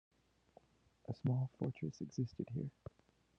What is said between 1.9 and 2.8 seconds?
existed here.